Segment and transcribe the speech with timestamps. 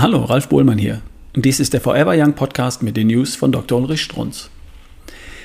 [0.00, 1.02] Hallo, Ralf Bohlmann hier.
[1.36, 3.78] Dies ist der Forever Young Podcast mit den News von Dr.
[3.78, 4.48] Ulrich Strunz.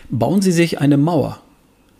[0.10, 1.42] Bauen Sie sich eine Mauer.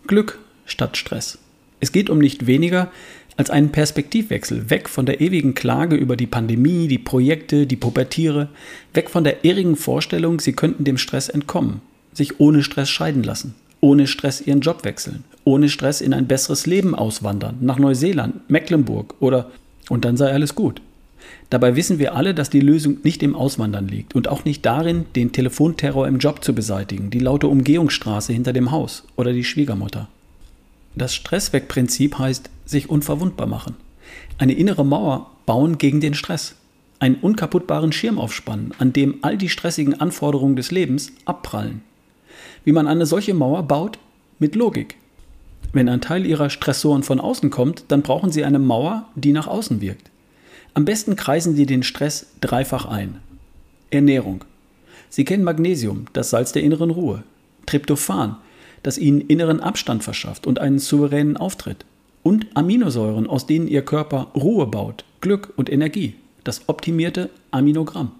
[0.06, 1.36] Glück statt Stress.
[1.80, 2.90] Es geht um nicht weniger
[3.36, 8.48] als einen Perspektivwechsel, weg von der ewigen Klage über die Pandemie, die Projekte, die Pubertiere,
[8.94, 11.82] weg von der irrigen Vorstellung, Sie könnten dem Stress entkommen,
[12.14, 16.64] sich ohne Stress scheiden lassen, ohne Stress Ihren Job wechseln, ohne Stress in ein besseres
[16.64, 19.50] Leben auswandern, nach Neuseeland, Mecklenburg oder
[19.90, 20.80] und dann sei alles gut.
[21.50, 25.04] Dabei wissen wir alle, dass die Lösung nicht im Auswandern liegt und auch nicht darin,
[25.14, 30.08] den Telefonterror im Job zu beseitigen, die laute Umgehungsstraße hinter dem Haus oder die Schwiegermutter.
[30.96, 33.76] Das Stresswegprinzip heißt, sich unverwundbar machen.
[34.38, 36.56] Eine innere Mauer bauen gegen den Stress.
[36.98, 41.82] Einen unkaputtbaren Schirm aufspannen, an dem all die stressigen Anforderungen des Lebens abprallen.
[42.64, 43.98] Wie man eine solche Mauer baut?
[44.38, 44.96] Mit Logik.
[45.72, 49.46] Wenn ein Teil ihrer Stressoren von außen kommt, dann brauchen sie eine Mauer, die nach
[49.46, 50.10] außen wirkt.
[50.76, 53.20] Am besten kreisen Sie den Stress dreifach ein.
[53.88, 54.44] Ernährung.
[55.08, 57.22] Sie kennen Magnesium, das Salz der inneren Ruhe.
[57.64, 58.36] Tryptophan,
[58.82, 61.86] das Ihnen inneren Abstand verschafft und einen souveränen Auftritt.
[62.22, 66.16] Und Aminosäuren, aus denen Ihr Körper Ruhe baut, Glück und Energie.
[66.44, 68.12] Das optimierte Aminogramm.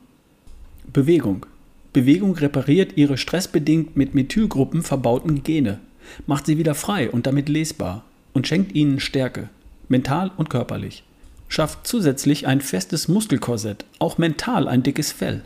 [0.91, 1.45] Bewegung.
[1.93, 5.79] Bewegung repariert Ihre stressbedingt mit Methylgruppen verbauten Gene,
[6.27, 9.51] macht sie wieder frei und damit lesbar und schenkt Ihnen Stärke,
[9.91, 11.05] mental und körperlich
[11.49, 15.43] schafft zusätzlich ein festes Muskelkorsett, auch mental ein dickes Fell.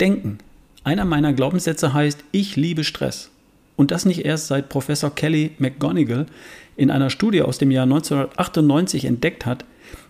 [0.00, 0.38] Denken.
[0.82, 3.30] Einer meiner Glaubenssätze heißt, ich liebe Stress.
[3.76, 6.26] Und das nicht erst seit Professor Kelly McGonigal
[6.76, 9.64] in einer Studie aus dem Jahr 1998 entdeckt hat,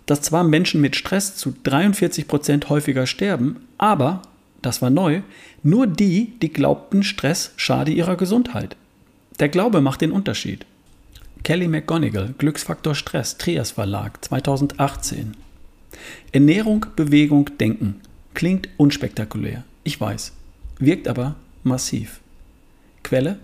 [0.07, 4.23] dass zwar Menschen mit Stress zu 43 Prozent häufiger sterben, aber,
[4.63, 5.23] das war neu,
[5.63, 8.77] nur die, die glaubten, Stress schade ihrer Gesundheit.
[9.39, 10.67] Der Glaube macht den Unterschied.
[11.43, 15.35] Kelly McGonigal, Glücksfaktor Stress, Trias Verlag, 2018.
[16.33, 18.01] Ernährung, Bewegung, Denken.
[18.35, 20.33] Klingt unspektakulär, ich weiß,
[20.79, 22.21] wirkt aber massiv.
[23.03, 23.39] Quelle: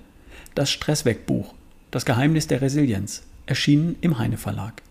[0.54, 1.54] Das Stresswegbuch,
[1.90, 4.82] das Geheimnis der Resilienz, erschienen im Heine Verlag.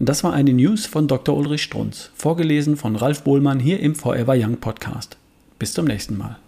[0.00, 1.36] Das war eine News von Dr.
[1.36, 5.16] Ulrich Strunz, vorgelesen von Ralf Bohlmann hier im Forever Young Podcast.
[5.58, 6.38] Bis zum nächsten Mal.